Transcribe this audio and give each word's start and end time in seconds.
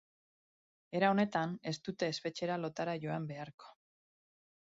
Era 0.99 1.11
honetan, 1.15 1.53
ez 1.73 1.75
dute 1.89 2.09
espetxera 2.15 2.57
lotara 2.63 2.97
joan 3.05 3.27
beharko. 3.33 3.71